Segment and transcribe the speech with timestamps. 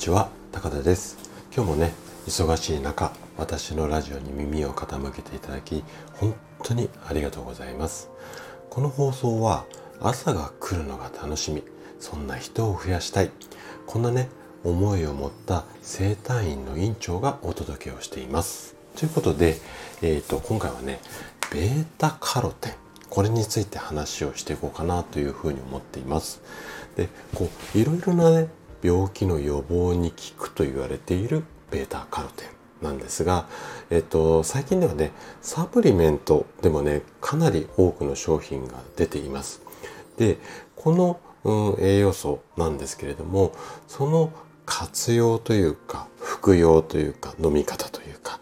[0.00, 1.18] ちは高田です。
[1.54, 1.92] 今日もね
[2.26, 5.84] 忙しい中私のラジオに耳を傾けていただき
[6.14, 8.08] 本当にありがとうございます。
[8.70, 9.66] この放送は
[10.00, 11.62] 朝が来るのが楽しみ
[11.98, 13.30] そんな人を増やしたい
[13.86, 14.30] こんなね
[14.64, 18.76] 思いを持った生体院の院長がお届けをしています。
[18.96, 19.58] ということで、
[20.00, 20.98] えーと、今回はね
[21.52, 22.72] ベータカロテン
[23.10, 26.40] これについて話をしていこうかなというふうに思っています。
[26.96, 28.48] でこういろいろなね
[28.82, 32.44] 病気の予防に効くと言われているベータカロテ
[32.80, 33.46] ンなんですが、
[33.90, 35.12] えっと、最近ではね
[35.42, 39.62] サプリメントでもねかなり多くの商品が出ています。
[40.16, 40.38] で
[40.76, 43.52] この、うん、栄養素なんですけれども
[43.86, 44.32] その
[44.66, 48.40] 活用というか服用というか飲み方というか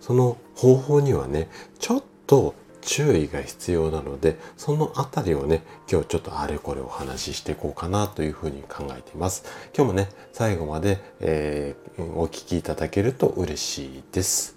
[0.00, 1.48] その方法にはね
[1.78, 2.54] ちょっと
[2.86, 9.44] 注意が必要なのでそのあたりをね今日ちょっとあれこれお話ししていこうかなというふうに考えています。
[9.76, 14.56] 今日もね最後まで、えー、お聞きいただけると嬉しいです。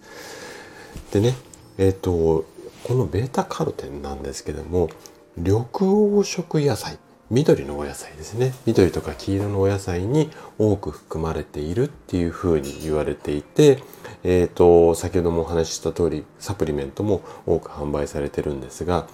[1.12, 1.36] でね
[1.78, 2.46] えっ、ー、と
[2.84, 4.90] このベータカロテンなんですけども
[5.36, 7.00] 緑黄色野菜。
[7.32, 8.56] 緑のお野菜ですね。
[8.66, 13.84] 緑とか黄色のお野菜に多く含まれているっていうふうに言われていて、
[14.24, 19.08] えーと、先ほどもお話しした通りサプリメントも多く販売されてるんですが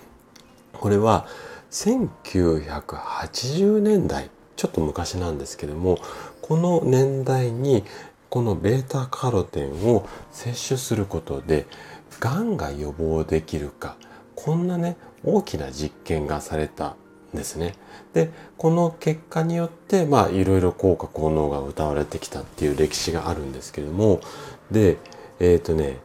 [0.74, 1.28] これは
[1.72, 6.00] 1980年代ちょっと昔なんですけども
[6.42, 7.84] この年代に
[8.30, 11.68] このベータカロテンを摂取することで
[12.20, 13.98] がんが予防できるか
[14.36, 16.96] こんなね大きな実験がされた
[17.36, 17.76] ですね。
[18.14, 24.22] でこの結果によってまあいろいろ効果効能が歌われてきたっていう歴史があるんですけども
[24.72, 24.98] で
[25.40, 26.00] えっ、ー、とね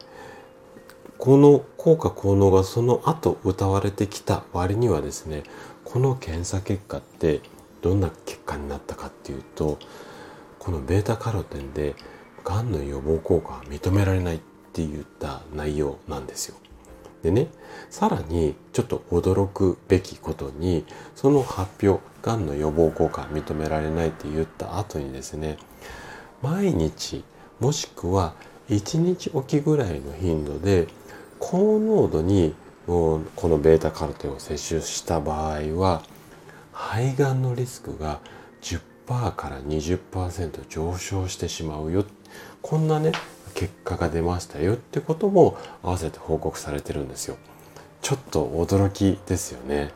[1.17, 5.43] この効果効能がその後歌われてきた割にはですね
[5.85, 7.41] この検査結果って
[7.81, 9.77] どんな結果になったかっていうと
[10.59, 11.95] このベータカロテンで
[12.43, 14.39] がんの予防効果は認められないっ
[14.73, 16.55] て言った内容なんですよ。
[17.23, 17.47] でね
[17.89, 25.57] さらにちょっと驚くべきことにその発表がんの予防効果認められないって言った後にですね
[26.41, 27.23] 毎日
[27.59, 28.33] もしくは
[28.69, 30.87] 1日おきぐらいの頻度で
[31.39, 32.55] 高濃度に
[32.87, 36.03] このベータカロテンを摂取した場合は
[36.73, 38.19] 肺がんのリスクが
[38.61, 38.81] 10%
[39.35, 42.05] から20%上昇してしまうよ。
[42.61, 43.11] こんなね
[43.51, 47.37] 結果が出ましたよってことも合わせて報告されてるんですよ。
[48.01, 49.91] ちょっと驚きですよね。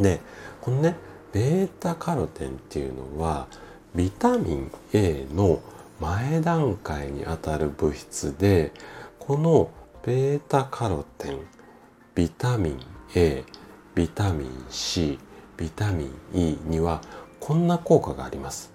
[0.00, 0.20] で、
[0.60, 0.96] このね、
[1.32, 3.46] ベータカロテンっていうのは
[3.94, 5.60] ビタミン A の
[6.00, 8.72] 前段階にあたる物質で、
[9.18, 9.70] この
[10.04, 11.38] ベータカロテン、
[12.14, 12.80] ビタミン
[13.14, 13.44] A、
[13.94, 15.18] ビタミン C、
[15.56, 17.02] ビタミン E には
[17.38, 18.72] こんな効果があります。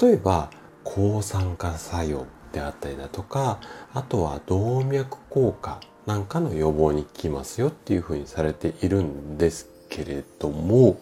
[0.00, 0.50] 例えば
[0.82, 3.60] 抗酸化作用であったりだとか
[3.94, 10.98] あとは動脈硬化なんかの予防に効きますよっていうふうにされているんですけれども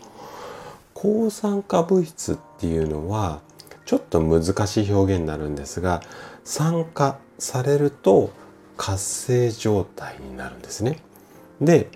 [0.94, 3.40] 抗酸化物質っていうのは
[3.86, 6.02] ちょっと難しい表現になるんですが
[6.44, 8.30] 酸化されると
[8.76, 10.98] 活性状態になるんですね。
[11.60, 11.88] で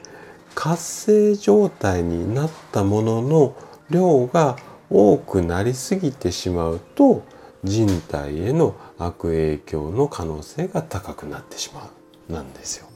[0.54, 3.56] 活性状態になったものの
[3.90, 4.56] 量が
[4.90, 7.22] 多くなりすぎてしまうと
[7.64, 11.88] 人体への悪影響の可能性が高くなってしま
[12.28, 12.88] うなんですよ。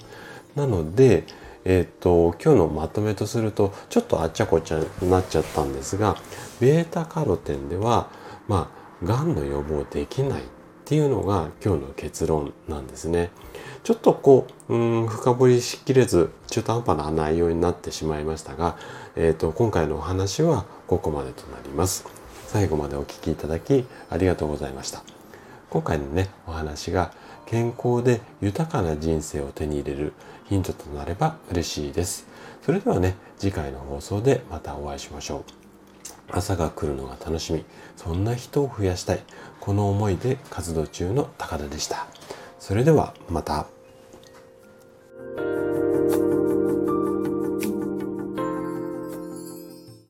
[0.55, 1.25] なので、
[1.65, 6.17] えっ、ー、と今日のまとめとするとちょっとあっちゃこっちゃになっちゃったんですが
[6.61, 8.09] ベータカロテンでは
[8.47, 8.71] ま
[9.03, 10.45] あがんの予防できないっ
[10.85, 13.31] ていうのが今日の結論なんですね。
[13.83, 18.77] ちょっとこううん深掘りしきれず中途半端な内容になってしまいましたが、
[19.17, 22.16] えーと今回のお話はここまでとなります。
[22.47, 25.03] 最後までお聴きいただきありがとうございました。
[25.69, 27.13] 今回のね、お話が
[27.45, 30.13] 健康で豊かな人生を手に入れる
[30.49, 32.27] ヒントとなれば嬉しいです。
[32.63, 35.43] それではね、次回の放送でまたお会いしましょう。
[36.31, 37.65] 朝が来るのが楽しみ、
[37.97, 39.23] そんな人を増やしたい、
[39.61, 42.07] この思いで活動中の高田でした。
[42.59, 43.76] それではまた。